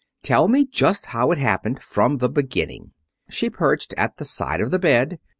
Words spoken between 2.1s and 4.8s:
the beginning." She perched at the side of the